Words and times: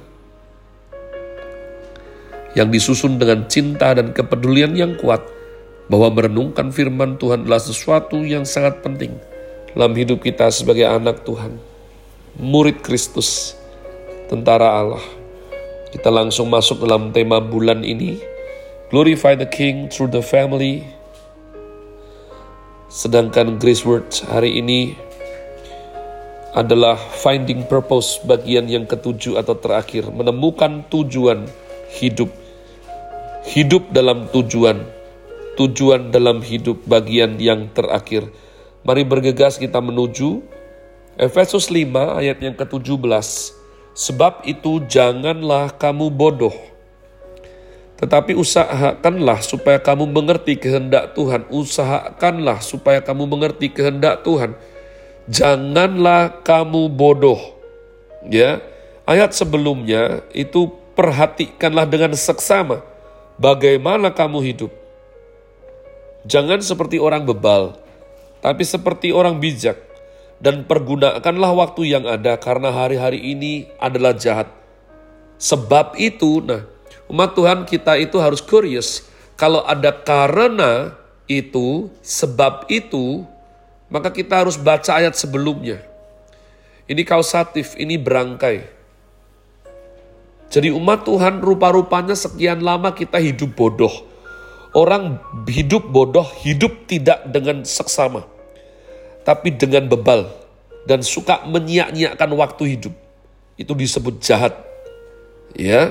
yang 2.52 2.68
disusun 2.68 3.16
dengan 3.16 3.48
cinta 3.48 3.96
dan 3.96 4.12
kepedulian 4.12 4.76
yang 4.76 4.92
kuat 5.00 5.24
bahwa 5.88 6.12
merenungkan 6.12 6.68
firman 6.68 7.16
Tuhan 7.16 7.48
adalah 7.48 7.64
sesuatu 7.64 8.20
yang 8.20 8.44
sangat 8.44 8.84
penting 8.84 9.16
dalam 9.72 9.96
hidup 9.96 10.20
kita 10.20 10.52
sebagai 10.52 10.84
anak 10.84 11.24
Tuhan, 11.24 11.56
murid 12.36 12.84
Kristus, 12.84 13.56
tentara 14.28 14.76
Allah. 14.76 15.04
Kita 15.96 16.12
langsung 16.12 16.52
masuk 16.52 16.84
dalam 16.84 17.08
tema 17.08 17.40
bulan 17.40 17.88
ini, 17.88 18.20
Glorify 18.92 19.32
the 19.32 19.48
King 19.48 19.88
through 19.88 20.12
the 20.12 20.20
family. 20.20 20.84
Sedangkan 22.92 23.56
Grace 23.56 23.80
Words 23.80 24.28
hari 24.28 24.60
ini 24.60 25.05
adalah 26.56 26.96
finding 26.96 27.68
purpose 27.68 28.16
bagian 28.24 28.64
yang 28.64 28.88
ketujuh 28.88 29.36
atau 29.36 29.52
terakhir, 29.60 30.08
menemukan 30.08 30.88
tujuan 30.88 31.44
hidup. 32.00 32.32
Hidup 33.44 33.92
dalam 33.92 34.26
tujuan, 34.32 34.80
tujuan 35.60 36.08
dalam 36.08 36.40
hidup 36.40 36.80
bagian 36.88 37.36
yang 37.36 37.68
terakhir. 37.76 38.32
Mari 38.82 39.04
bergegas 39.04 39.60
kita 39.60 39.78
menuju 39.84 40.40
Efesus 41.20 41.68
5 41.68 42.24
ayat 42.24 42.40
yang 42.40 42.56
ke-17. 42.56 43.52
Sebab 43.96 44.44
itu 44.48 44.84
janganlah 44.88 45.72
kamu 45.72 46.12
bodoh, 46.12 46.52
tetapi 47.96 48.36
usahakanlah 48.36 49.40
supaya 49.40 49.80
kamu 49.80 50.04
mengerti 50.04 50.60
kehendak 50.60 51.16
Tuhan. 51.16 51.48
Usahakanlah 51.48 52.60
supaya 52.60 53.00
kamu 53.00 53.24
mengerti 53.24 53.72
kehendak 53.72 54.20
Tuhan 54.20 54.52
janganlah 55.30 56.42
kamu 56.42 56.90
bodoh. 56.90 57.38
Ya, 58.26 58.58
ayat 59.06 59.34
sebelumnya 59.34 60.26
itu 60.34 60.74
perhatikanlah 60.98 61.86
dengan 61.86 62.12
seksama 62.18 62.82
bagaimana 63.38 64.10
kamu 64.10 64.42
hidup. 64.42 64.72
Jangan 66.26 66.58
seperti 66.58 66.98
orang 66.98 67.22
bebal, 67.22 67.78
tapi 68.42 68.66
seperti 68.66 69.14
orang 69.14 69.38
bijak. 69.38 69.78
Dan 70.36 70.68
pergunakanlah 70.68 71.52
waktu 71.56 71.96
yang 71.96 72.04
ada 72.04 72.36
karena 72.36 72.68
hari-hari 72.68 73.16
ini 73.16 73.72
adalah 73.80 74.12
jahat. 74.12 74.52
Sebab 75.40 75.96
itu, 75.96 76.44
nah 76.44 76.68
umat 77.08 77.32
Tuhan 77.32 77.64
kita 77.64 77.96
itu 77.96 78.20
harus 78.20 78.44
curious. 78.44 79.06
Kalau 79.40 79.64
ada 79.64 79.92
karena 79.96 80.92
itu, 81.24 81.88
sebab 82.04 82.68
itu, 82.68 83.24
maka 83.88 84.10
kita 84.10 84.42
harus 84.42 84.58
baca 84.58 84.98
ayat 84.98 85.14
sebelumnya. 85.14 85.82
Ini 86.86 87.02
kausatif, 87.02 87.74
ini 87.78 87.98
berangkai. 87.98 88.62
Jadi 90.46 90.70
umat 90.70 91.02
Tuhan 91.02 91.42
rupa-rupanya 91.42 92.14
sekian 92.14 92.62
lama 92.62 92.94
kita 92.94 93.18
hidup 93.18 93.58
bodoh. 93.58 93.92
Orang 94.70 95.18
hidup 95.50 95.90
bodoh, 95.90 96.26
hidup 96.46 96.86
tidak 96.86 97.26
dengan 97.26 97.66
seksama. 97.66 98.22
Tapi 99.26 99.58
dengan 99.58 99.90
bebal. 99.90 100.30
Dan 100.86 101.02
suka 101.02 101.42
menyiak-nyiakkan 101.50 102.30
waktu 102.38 102.78
hidup. 102.78 102.94
Itu 103.58 103.74
disebut 103.74 104.22
jahat. 104.22 104.54
Ya, 105.58 105.90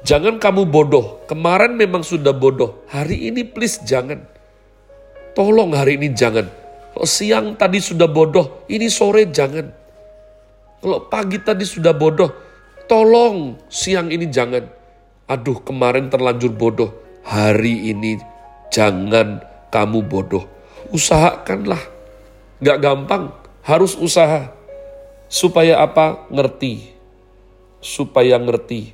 Jangan 0.00 0.40
kamu 0.40 0.68
bodoh. 0.68 1.20
Kemarin 1.28 1.76
memang 1.76 2.00
sudah 2.00 2.32
bodoh. 2.32 2.80
Hari 2.88 3.28
ini 3.28 3.44
please 3.44 3.84
jangan. 3.84 4.24
Tolong 5.36 5.76
hari 5.76 6.00
ini 6.00 6.16
jangan. 6.16 6.48
Kalau 7.00 7.08
siang 7.08 7.56
tadi 7.56 7.80
sudah 7.80 8.12
bodoh, 8.12 8.68
ini 8.68 8.92
sore 8.92 9.24
jangan. 9.32 9.72
Kalau 10.84 11.08
pagi 11.08 11.40
tadi 11.40 11.64
sudah 11.64 11.96
bodoh, 11.96 12.28
tolong 12.92 13.56
siang 13.72 14.12
ini 14.12 14.28
jangan. 14.28 14.68
Aduh 15.24 15.64
kemarin 15.64 16.12
terlanjur 16.12 16.52
bodoh, 16.52 16.92
hari 17.24 17.88
ini 17.88 18.20
jangan 18.68 19.40
kamu 19.72 20.04
bodoh. 20.12 20.44
Usahakanlah. 20.92 21.80
Gak 22.60 22.84
gampang, 22.84 23.32
harus 23.64 23.96
usaha. 23.96 24.52
Supaya 25.24 25.80
apa? 25.80 26.28
Ngerti. 26.28 26.84
Supaya 27.80 28.36
ngerti 28.36 28.92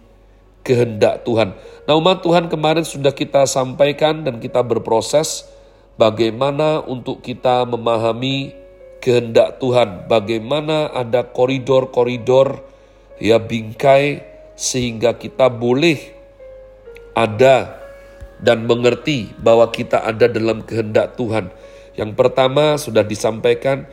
kehendak 0.63 1.27
Tuhan. 1.27 1.59
Nah 1.91 1.99
umat 1.99 2.23
Tuhan 2.23 2.47
kemarin 2.47 2.87
sudah 2.87 3.11
kita 3.11 3.51
sampaikan 3.51 4.23
dan 4.23 4.39
kita 4.39 4.63
berproses 4.63 5.56
bagaimana 5.97 6.85
untuk 6.85 7.25
kita 7.25 7.65
memahami 7.65 8.53
kehendak 9.01 9.61
Tuhan, 9.61 10.09
bagaimana 10.09 10.93
ada 10.93 11.25
koridor-koridor 11.25 12.65
ya 13.21 13.41
bingkai 13.41 14.25
sehingga 14.57 15.17
kita 15.17 15.53
boleh 15.53 16.01
ada 17.17 17.81
dan 18.41 18.69
mengerti 18.69 19.33
bahwa 19.41 19.73
kita 19.73 20.05
ada 20.05 20.29
dalam 20.29 20.65
kehendak 20.65 21.17
Tuhan. 21.17 21.49
Yang 21.97 22.13
pertama 22.13 22.77
sudah 22.77 23.01
disampaikan, 23.01 23.89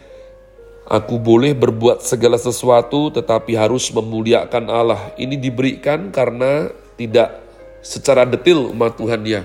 aku 0.84 1.16
boleh 1.16 1.56
berbuat 1.56 2.04
segala 2.04 2.36
sesuatu 2.36 3.08
tetapi 3.16 3.56
harus 3.56 3.88
memuliakan 3.96 4.68
Allah. 4.68 5.16
Ini 5.16 5.40
diberikan 5.40 6.12
karena 6.12 6.68
tidak 7.00 7.40
secara 7.80 8.28
detail 8.28 8.72
umat 8.76 9.00
Tuhan 9.00 9.24
ya 9.24 9.44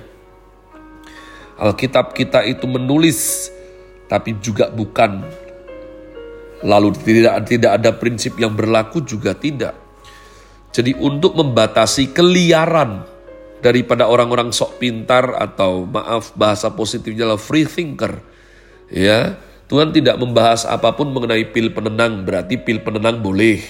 Alkitab 1.59 2.15
kita 2.15 2.47
itu 2.47 2.71
menulis 2.71 3.51
tapi 4.07 4.39
juga 4.41 4.71
bukan 4.71 5.27
lalu 6.63 6.95
tidak 7.03 7.47
tidak 7.47 7.73
ada 7.79 7.91
prinsip 7.95 8.35
yang 8.39 8.55
berlaku 8.55 9.03
juga 9.03 9.35
tidak. 9.35 9.75
Jadi 10.75 10.95
untuk 10.99 11.35
membatasi 11.35 12.15
keliaran 12.15 13.03
daripada 13.59 14.07
orang-orang 14.07 14.55
sok 14.55 14.79
pintar 14.79 15.35
atau 15.35 15.87
maaf 15.87 16.35
bahasa 16.39 16.71
positifnya 16.71 17.27
adalah 17.27 17.41
free 17.41 17.67
thinker. 17.67 18.23
Ya, 18.89 19.37
Tuhan 19.69 19.93
tidak 19.93 20.17
membahas 20.17 20.65
apa 20.65 20.97
pun 20.97 21.13
mengenai 21.13 21.45
pil 21.53 21.75
penenang, 21.75 22.25
berarti 22.25 22.57
pil 22.57 22.81
penenang 22.81 23.21
boleh. 23.21 23.61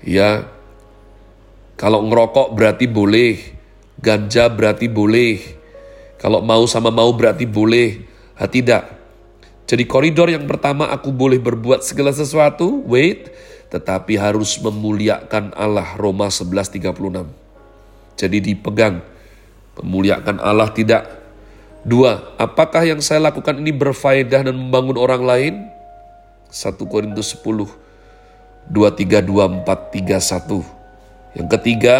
Ya. 0.00 0.48
Kalau 1.76 2.04
ngerokok 2.04 2.52
berarti 2.52 2.84
boleh, 2.88 3.40
ganja 3.96 4.52
berarti 4.52 4.84
boleh, 4.88 5.59
kalau 6.20 6.44
mau 6.44 6.68
sama 6.68 6.92
mau 6.92 7.08
berarti 7.16 7.48
boleh, 7.48 8.04
ha, 8.36 8.44
tidak. 8.44 8.92
Jadi 9.64 9.88
koridor 9.88 10.28
yang 10.28 10.44
pertama 10.44 10.92
aku 10.92 11.08
boleh 11.08 11.40
berbuat 11.40 11.80
segala 11.80 12.12
sesuatu, 12.12 12.84
wait. 12.84 13.48
tetapi 13.70 14.18
harus 14.18 14.58
memuliakan 14.58 15.54
Allah 15.54 15.94
Roma 15.94 16.26
11:36. 16.26 17.22
Jadi 18.18 18.38
dipegang 18.42 18.98
memuliakan 19.78 20.42
Allah 20.42 20.74
tidak. 20.74 21.06
Dua, 21.86 22.34
apakah 22.36 22.82
yang 22.82 22.98
saya 22.98 23.30
lakukan 23.30 23.56
ini 23.56 23.70
berfaedah 23.70 24.50
dan 24.50 24.58
membangun 24.58 24.98
orang 24.98 25.22
lain? 25.22 25.54
1 26.50 26.76
Korintus 26.90 27.38
10 27.38 27.70
23 28.68 29.22
24 29.22 29.64
31. 30.18 30.66
Yang 31.38 31.48
ketiga, 31.56 31.96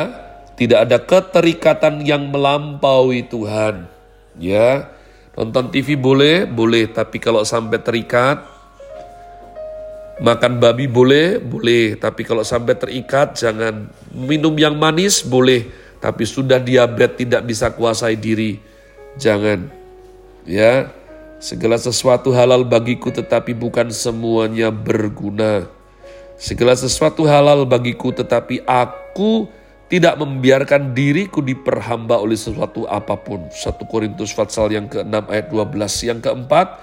tidak 0.58 0.78
ada 0.90 0.98
keterikatan 0.98 2.02
yang 2.02 2.28
melampaui 2.34 3.24
Tuhan. 3.24 3.99
Ya, 4.40 4.88
nonton 5.36 5.68
TV 5.68 6.00
boleh, 6.00 6.48
boleh, 6.48 6.88
tapi 6.88 7.20
kalau 7.20 7.44
sampai 7.44 7.76
terikat 7.76 8.40
Makan 10.20 10.60
babi 10.60 10.84
boleh, 10.84 11.40
boleh, 11.40 11.96
tapi 11.96 12.28
kalau 12.28 12.44
sampai 12.44 12.76
terikat 12.76 13.40
jangan. 13.40 13.88
Minum 14.12 14.52
yang 14.52 14.76
manis 14.76 15.24
boleh, 15.24 15.72
tapi 15.96 16.28
sudah 16.28 16.60
diabetes 16.60 17.24
tidak 17.24 17.48
bisa 17.48 17.72
kuasai 17.72 18.20
diri, 18.20 18.60
jangan. 19.16 19.72
Ya, 20.44 20.92
segala 21.40 21.80
sesuatu 21.80 22.36
halal 22.36 22.68
bagiku 22.68 23.08
tetapi 23.08 23.56
bukan 23.56 23.88
semuanya 23.88 24.68
berguna. 24.68 25.64
Segala 26.36 26.76
sesuatu 26.76 27.24
halal 27.24 27.64
bagiku 27.64 28.12
tetapi 28.12 28.60
aku 28.68 29.48
tidak 29.90 30.14
membiarkan 30.22 30.94
diriku 30.94 31.42
diperhamba 31.42 32.22
oleh 32.22 32.38
sesuatu 32.38 32.86
apa 32.86 33.18
pun. 33.18 33.50
1 33.50 33.74
Korintus 33.90 34.30
pasal 34.30 34.70
yang 34.70 34.86
ke-6 34.86 35.26
ayat 35.26 35.50
12. 35.50 36.06
Yang 36.06 36.20
keempat, 36.30 36.78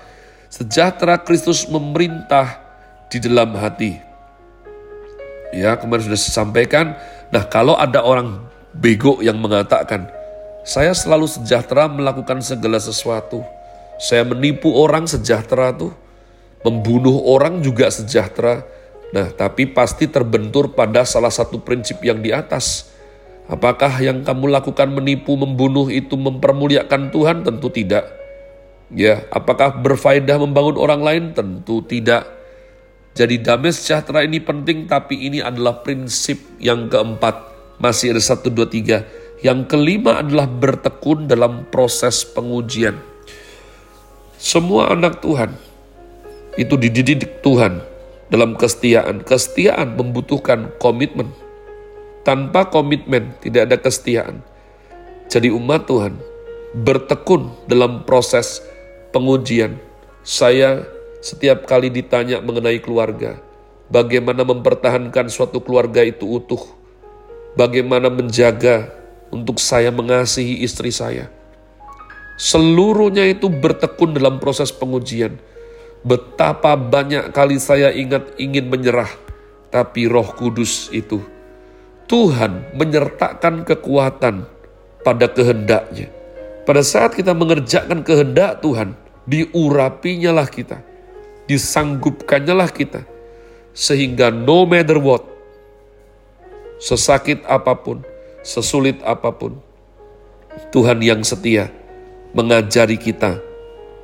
sejahtera 0.51 1.15
Kristus 1.23 1.63
memerintah 1.71 2.59
di 3.07 3.23
dalam 3.23 3.55
hati. 3.55 3.95
Ya, 5.55 5.79
kemarin 5.79 6.03
sudah 6.03 6.19
saya 6.19 6.43
sampaikan. 6.43 6.99
Nah, 7.31 7.47
kalau 7.47 7.79
ada 7.79 8.03
orang 8.03 8.43
bego 8.75 9.23
yang 9.23 9.39
mengatakan, 9.39 10.11
saya 10.67 10.91
selalu 10.91 11.31
sejahtera 11.31 11.87
melakukan 11.87 12.43
segala 12.43 12.75
sesuatu. 12.75 13.39
Saya 14.03 14.27
menipu 14.27 14.67
orang 14.75 15.07
sejahtera 15.07 15.71
tuh. 15.71 15.95
Membunuh 16.67 17.23
orang 17.23 17.63
juga 17.63 17.87
sejahtera. 17.87 18.67
Nah, 19.15 19.31
tapi 19.31 19.63
pasti 19.71 20.11
terbentur 20.11 20.75
pada 20.75 21.07
salah 21.07 21.31
satu 21.31 21.63
prinsip 21.63 22.03
yang 22.03 22.19
di 22.19 22.35
atas. 22.35 22.96
Apakah 23.47 24.03
yang 24.03 24.27
kamu 24.27 24.51
lakukan 24.51 24.91
menipu, 24.91 25.39
membunuh 25.39 25.87
itu 25.87 26.19
mempermuliakan 26.19 27.15
Tuhan? 27.15 27.47
Tentu 27.47 27.71
tidak. 27.71 28.11
Ya, 28.91 29.23
apakah 29.31 29.71
berfaedah 29.79 30.35
membangun 30.39 30.75
orang 30.75 31.01
lain? 31.03 31.23
Tentu 31.31 31.79
tidak. 31.83 32.27
Jadi 33.15 33.39
damai 33.39 33.71
sejahtera 33.73 34.21
ini 34.27 34.37
penting 34.43 34.85
tapi 34.85 35.31
ini 35.31 35.39
adalah 35.39 35.79
prinsip 35.79 36.37
yang 36.59 36.91
keempat. 36.91 37.49
Masih 37.79 38.13
ada 38.13 38.21
satu, 38.21 38.51
dua, 38.51 38.67
tiga. 38.67 39.07
Yang 39.39 39.73
kelima 39.73 40.19
adalah 40.19 40.45
bertekun 40.45 41.25
dalam 41.25 41.65
proses 41.71 42.27
pengujian. 42.27 42.99
Semua 44.37 44.93
anak 44.93 45.23
Tuhan 45.23 45.55
itu 46.61 46.77
dididik 46.77 47.41
Tuhan 47.41 47.81
dalam 48.29 48.53
kesetiaan. 48.59 49.23
Kesetiaan 49.23 49.95
membutuhkan 49.97 50.77
komitmen. 50.77 51.46
Tanpa 52.27 52.67
komitmen 52.67 53.39
tidak 53.39 53.71
ada 53.71 53.77
kesetiaan. 53.79 54.43
Jadi 55.31 55.47
umat 55.47 55.87
Tuhan 55.87 56.19
bertekun 56.75 57.55
dalam 57.71 58.03
proses 58.03 58.59
pengujian. 59.15 59.79
Saya 60.27 60.83
setiap 61.23 61.63
kali 61.63 61.87
ditanya 61.87 62.43
mengenai 62.43 62.83
keluarga, 62.83 63.39
bagaimana 63.87 64.43
mempertahankan 64.43 65.31
suatu 65.31 65.63
keluarga 65.63 66.03
itu 66.03 66.27
utuh, 66.27 66.59
bagaimana 67.55 68.11
menjaga 68.11 68.91
untuk 69.31 69.55
saya 69.63 69.87
mengasihi 69.87 70.67
istri 70.67 70.91
saya. 70.91 71.31
Seluruhnya 72.35 73.23
itu 73.23 73.47
bertekun 73.47 74.11
dalam 74.11 74.43
proses 74.43 74.67
pengujian. 74.75 75.39
Betapa 76.03 76.75
banyak 76.75 77.31
kali 77.31 77.55
saya 77.55 77.95
ingat 77.95 78.35
ingin 78.35 78.67
menyerah, 78.67 79.15
tapi 79.71 80.11
Roh 80.11 80.27
Kudus 80.35 80.91
itu 80.91 81.36
Tuhan 82.07 82.71
menyertakan 82.75 83.67
kekuatan 83.67 84.47
pada 85.03 85.25
kehendaknya. 85.27 86.07
Pada 86.63 86.83
saat 86.83 87.15
kita 87.15 87.31
mengerjakan 87.31 88.03
kehendak 88.03 88.59
Tuhan, 88.63 88.95
diurapinya 89.27 90.35
lah 90.35 90.47
kita 90.47 90.83
disanggupkannya 91.47 92.53
lah 92.53 92.69
kita. 92.69 93.01
Sehingga 93.71 94.29
no 94.29 94.67
matter 94.67 94.99
what, 94.99 95.23
sesakit 96.77 97.41
apa 97.47 97.73
pun, 97.73 98.03
sesulit 98.43 98.99
apa 99.01 99.31
pun, 99.31 99.57
Tuhan 100.75 100.99
yang 101.01 101.23
setia 101.23 101.71
mengajari 102.35 102.99
kita, 102.99 103.39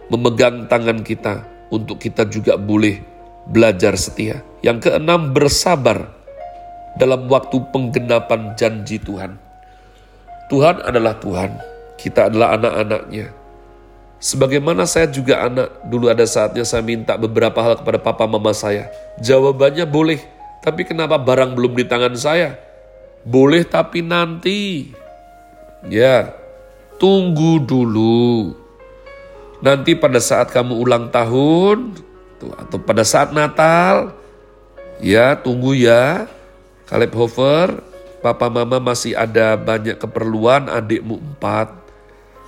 memegang 0.08 0.66
tangan 0.72 1.04
kita 1.04 1.44
untuk 1.70 2.00
kita 2.00 2.26
juga 2.26 2.56
boleh 2.56 3.04
belajar 3.52 4.00
setia. 4.00 4.42
Yang 4.64 4.90
keenam, 4.90 5.36
bersabar 5.36 6.23
dalam 7.00 7.26
waktu 7.30 7.58
penggenapan 7.74 8.54
janji 8.58 9.02
Tuhan. 9.02 9.38
Tuhan 10.52 10.84
adalah 10.86 11.18
Tuhan, 11.18 11.58
kita 11.98 12.30
adalah 12.30 12.54
anak-anaknya 12.60 13.44
Sebagaimana 14.24 14.88
saya 14.88 15.12
juga 15.12 15.44
anak, 15.44 15.84
dulu 15.84 16.08
ada 16.08 16.24
saatnya 16.24 16.64
saya 16.64 16.80
minta 16.80 17.20
beberapa 17.20 17.60
hal 17.60 17.84
kepada 17.84 18.00
papa 18.00 18.24
mama 18.24 18.56
saya. 18.56 18.88
Jawabannya 19.20 19.84
boleh, 19.84 20.24
tapi 20.64 20.88
kenapa 20.88 21.20
barang 21.20 21.52
belum 21.52 21.76
di 21.76 21.84
tangan 21.84 22.16
saya? 22.16 22.56
Boleh 23.28 23.68
tapi 23.68 24.00
nanti. 24.00 24.96
Ya, 25.92 26.32
tunggu 26.96 27.60
dulu. 27.68 28.56
Nanti 29.60 29.92
pada 29.92 30.24
saat 30.24 30.56
kamu 30.56 30.72
ulang 30.72 31.12
tahun, 31.12 31.92
atau 32.40 32.80
pada 32.80 33.04
saat 33.04 33.36
Natal, 33.36 34.16
ya 35.04 35.36
tunggu 35.36 35.76
ya. 35.76 36.32
Kaleb 36.94 37.14
Hofer, 37.18 37.82
papa 38.22 38.54
mama 38.54 38.78
masih 38.78 39.18
ada 39.18 39.58
banyak 39.58 39.98
keperluan, 39.98 40.70
adikmu 40.70 41.18
empat, 41.18 41.74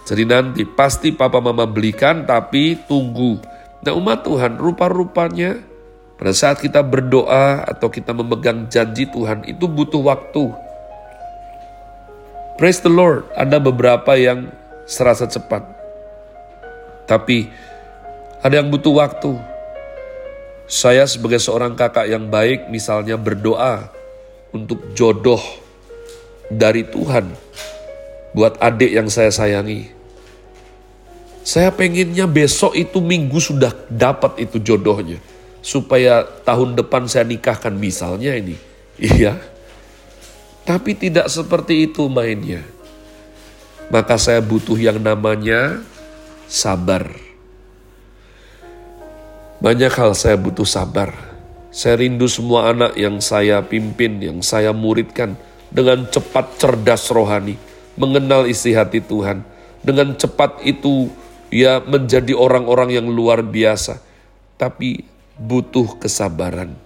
jadi 0.05 0.21
nanti 0.21 0.61
pasti 0.69 1.09
papa 1.09 1.41
mama 1.41 1.65
belikan 1.65 2.29
tapi 2.29 2.77
tunggu. 2.85 3.41
Nah 3.81 3.97
umat 3.97 4.21
Tuhan 4.21 4.61
rupa-rupanya 4.61 5.57
pada 6.13 6.29
saat 6.29 6.61
kita 6.61 6.85
berdoa 6.85 7.65
atau 7.65 7.89
kita 7.89 8.13
memegang 8.13 8.69
janji 8.69 9.09
Tuhan 9.09 9.49
itu 9.49 9.65
butuh 9.65 10.05
waktu. 10.05 10.53
Praise 12.61 12.85
the 12.85 12.93
Lord, 12.93 13.25
ada 13.33 13.57
beberapa 13.57 14.13
yang 14.13 14.53
serasa 14.85 15.25
cepat. 15.25 15.65
Tapi 17.09 17.49
ada 18.45 18.61
yang 18.61 18.69
butuh 18.69 18.93
waktu. 18.93 19.33
Saya 20.69 21.09
sebagai 21.09 21.41
seorang 21.41 21.73
kakak 21.73 22.05
yang 22.05 22.29
baik 22.29 22.69
misalnya 22.69 23.17
berdoa 23.17 23.94
untuk 24.55 24.95
jodoh 24.95 25.43
dari 26.47 26.87
Tuhan 26.87 27.27
buat 28.31 28.55
adik 28.63 28.91
yang 28.95 29.11
saya 29.11 29.29
sayangi. 29.29 29.91
Saya 31.45 31.69
pengennya 31.69 32.25
besok 32.25 32.73
itu 32.73 32.97
minggu 33.03 33.37
sudah 33.37 33.69
dapat 33.91 34.47
itu 34.47 34.57
jodohnya. 34.63 35.19
Supaya 35.61 36.23
tahun 36.23 36.73
depan 36.79 37.05
saya 37.11 37.27
nikahkan 37.27 37.75
misalnya 37.75 38.33
ini. 38.39 38.55
Iya. 38.95 39.35
Tapi 40.63 40.95
tidak 40.95 41.27
seperti 41.27 41.83
itu 41.91 42.07
mainnya. 42.07 42.63
Maka 43.91 44.15
saya 44.15 44.39
butuh 44.39 44.79
yang 44.79 45.03
namanya 45.03 45.83
sabar. 46.47 47.11
Banyak 49.59 49.91
hal 49.91 50.15
saya 50.15 50.39
butuh 50.39 50.63
sabar. 50.63 51.34
Saya 51.75 51.99
rindu 51.99 52.31
semua 52.31 52.71
anak 52.71 52.95
yang 52.95 53.19
saya 53.19 53.59
pimpin, 53.59 54.23
yang 54.23 54.39
saya 54.39 54.71
muridkan 54.71 55.35
dengan 55.67 56.07
cepat 56.07 56.55
cerdas 56.55 57.11
rohani, 57.11 57.59
mengenal 57.99 58.47
isi 58.47 58.71
hati 58.71 59.03
Tuhan. 59.03 59.43
Dengan 59.83 60.15
cepat 60.15 60.63
itu 60.63 61.11
ya 61.51 61.83
menjadi 61.83 62.31
orang-orang 62.31 62.95
yang 62.95 63.11
luar 63.11 63.43
biasa, 63.43 63.99
tapi 64.55 65.03
butuh 65.35 65.99
kesabaran. 65.99 66.79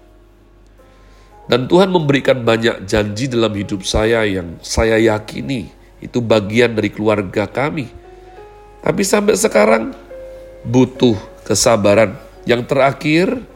Dan 1.46 1.69
Tuhan 1.69 1.93
memberikan 1.93 2.41
banyak 2.41 2.89
janji 2.89 3.29
dalam 3.29 3.53
hidup 3.53 3.86
saya 3.86 4.25
yang 4.25 4.58
saya 4.65 4.98
yakini 4.98 5.69
itu 6.01 6.17
bagian 6.17 6.74
dari 6.74 6.89
keluarga 6.89 7.46
kami. 7.46 7.93
Tapi 8.81 9.01
sampai 9.05 9.38
sekarang 9.38 9.93
butuh 10.65 11.13
kesabaran. 11.46 12.17
Yang 12.50 12.74
terakhir, 12.74 13.49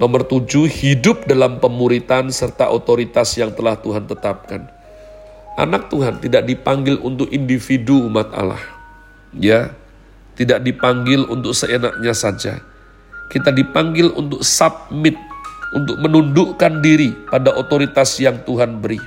nomor 0.00 0.24
tujuh, 0.24 0.64
hidup 0.64 1.28
dalam 1.28 1.60
pemuritan 1.60 2.32
serta 2.32 2.72
otoritas 2.72 3.36
yang 3.36 3.52
telah 3.52 3.76
Tuhan 3.76 4.08
tetapkan. 4.08 4.64
Anak 5.60 5.92
Tuhan 5.92 6.24
tidak 6.24 6.48
dipanggil 6.48 6.96
untuk 7.04 7.28
individu 7.28 8.08
umat 8.08 8.32
Allah. 8.32 8.64
Ya, 9.36 9.76
tidak 10.40 10.64
dipanggil 10.64 11.28
untuk 11.28 11.52
seenaknya 11.52 12.16
saja. 12.16 12.64
Kita 13.28 13.52
dipanggil 13.52 14.08
untuk 14.16 14.40
submit 14.40 15.14
untuk 15.76 16.00
menundukkan 16.00 16.80
diri 16.80 17.12
pada 17.28 17.52
otoritas 17.54 18.16
yang 18.18 18.40
Tuhan 18.42 18.80
beri. 18.80 18.98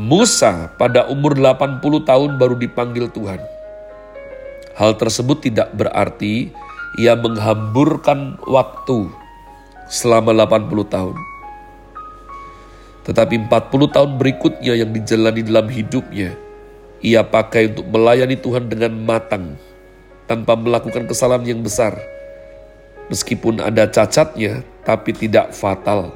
Musa 0.00 0.72
pada 0.80 1.12
umur 1.12 1.36
80 1.36 1.80
tahun 2.08 2.30
baru 2.40 2.56
dipanggil 2.56 3.12
Tuhan. 3.12 3.40
Hal 4.76 4.96
tersebut 4.96 5.44
tidak 5.44 5.72
berarti 5.72 6.52
ia 7.00 7.16
menghamburkan 7.16 8.40
waktu 8.44 9.25
selama 9.86 10.34
80 10.34 10.86
tahun. 10.86 11.16
Tetapi 13.06 13.46
40 13.46 13.94
tahun 13.94 14.10
berikutnya 14.18 14.74
yang 14.74 14.90
dijalani 14.90 15.42
dalam 15.46 15.66
hidupnya, 15.70 16.34
ia 16.98 17.22
pakai 17.22 17.70
untuk 17.70 17.86
melayani 17.86 18.34
Tuhan 18.34 18.66
dengan 18.66 18.98
matang, 18.98 19.54
tanpa 20.26 20.58
melakukan 20.58 21.06
kesalahan 21.06 21.46
yang 21.46 21.62
besar. 21.62 21.94
Meskipun 23.06 23.62
ada 23.62 23.86
cacatnya, 23.86 24.66
tapi 24.82 25.14
tidak 25.14 25.54
fatal. 25.54 26.10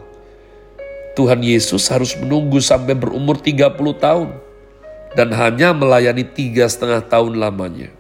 Tuhan 1.15 1.47
Yesus 1.47 1.87
harus 1.95 2.19
menunggu 2.19 2.59
sampai 2.59 2.99
berumur 2.99 3.39
30 3.39 3.71
tahun 4.03 4.29
dan 5.15 5.31
hanya 5.35 5.71
melayani 5.71 6.27
tiga 6.27 6.67
setengah 6.67 7.07
tahun 7.07 7.39
lamanya. 7.39 7.91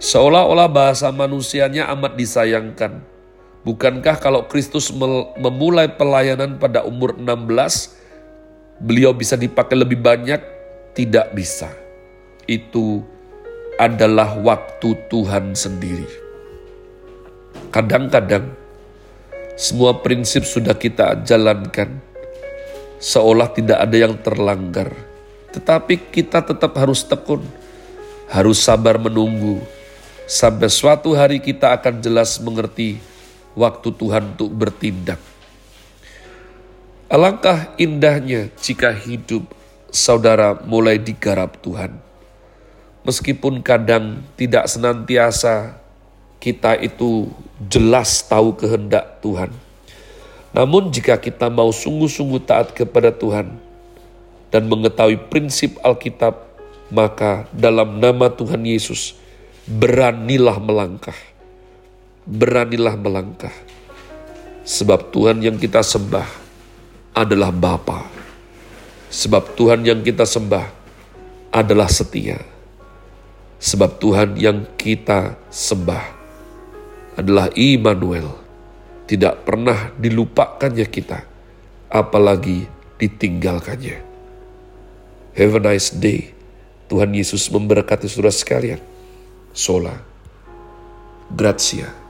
Seolah-olah 0.00 0.68
bahasa 0.72 1.12
manusianya 1.12 1.92
amat 1.92 2.16
disayangkan, 2.16 3.04
Bukankah 3.62 4.18
kalau 4.18 4.50
Kristus 4.50 4.90
memulai 5.38 5.86
pelayanan 5.86 6.58
pada 6.58 6.82
umur 6.82 7.14
16, 7.14 7.94
beliau 8.82 9.14
bisa 9.14 9.38
dipakai 9.38 9.78
lebih 9.78 10.02
banyak? 10.02 10.42
Tidak 10.98 11.30
bisa. 11.30 11.70
Itu 12.50 13.06
adalah 13.78 14.34
waktu 14.42 14.98
Tuhan 15.06 15.54
sendiri. 15.54 16.10
Kadang-kadang 17.70 18.50
semua 19.54 19.94
prinsip 20.02 20.42
sudah 20.42 20.74
kita 20.74 21.22
jalankan, 21.22 22.02
seolah 22.98 23.46
tidak 23.54 23.78
ada 23.78 23.96
yang 23.96 24.18
terlanggar. 24.18 24.90
Tetapi 25.54 26.10
kita 26.10 26.42
tetap 26.42 26.74
harus 26.82 27.06
tekun, 27.06 27.46
harus 28.26 28.58
sabar 28.58 28.98
menunggu, 28.98 29.62
sampai 30.26 30.66
suatu 30.66 31.14
hari 31.14 31.38
kita 31.38 31.78
akan 31.78 32.02
jelas 32.02 32.42
mengerti 32.42 33.11
waktu 33.52 33.88
Tuhan 33.92 34.36
untuk 34.36 34.50
bertindak. 34.52 35.20
Alangkah 37.12 37.76
indahnya 37.76 38.48
jika 38.56 38.88
hidup 38.88 39.44
saudara 39.92 40.56
mulai 40.64 40.96
digarap 40.96 41.60
Tuhan. 41.60 42.00
Meskipun 43.04 43.60
kadang 43.60 44.24
tidak 44.38 44.64
senantiasa 44.70 45.76
kita 46.40 46.78
itu 46.80 47.28
jelas 47.68 48.24
tahu 48.24 48.56
kehendak 48.56 49.20
Tuhan. 49.20 49.52
Namun 50.56 50.88
jika 50.88 51.20
kita 51.20 51.52
mau 51.52 51.68
sungguh-sungguh 51.68 52.40
taat 52.48 52.72
kepada 52.72 53.12
Tuhan 53.12 53.60
dan 54.48 54.62
mengetahui 54.68 55.28
prinsip 55.28 55.76
Alkitab, 55.84 56.36
maka 56.88 57.44
dalam 57.52 58.00
nama 58.00 58.32
Tuhan 58.32 58.64
Yesus 58.64 59.16
beranilah 59.64 60.56
melangkah 60.60 61.16
beranilah 62.26 62.94
melangkah. 62.98 63.54
Sebab 64.62 65.10
Tuhan 65.10 65.42
yang 65.42 65.58
kita 65.58 65.82
sembah 65.82 66.28
adalah 67.18 67.50
Bapa. 67.50 68.06
Sebab 69.12 69.58
Tuhan 69.58 69.84
yang 69.84 70.00
kita 70.00 70.24
sembah 70.24 70.66
adalah 71.52 71.90
setia. 71.90 72.40
Sebab 73.62 74.00
Tuhan 74.00 74.40
yang 74.40 74.64
kita 74.74 75.36
sembah 75.52 76.04
adalah 77.20 77.52
Immanuel. 77.54 78.40
Tidak 79.04 79.44
pernah 79.44 79.92
dilupakannya 79.98 80.86
kita, 80.88 81.20
apalagi 81.92 82.64
ditinggalkannya. 82.96 83.98
Have 85.36 85.58
a 85.58 85.60
nice 85.60 85.92
day. 85.92 86.32
Tuhan 86.88 87.12
Yesus 87.12 87.48
memberkati 87.52 88.08
saudara 88.08 88.32
sekalian. 88.32 88.80
Sola. 89.52 89.96
Grazie. 91.32 92.01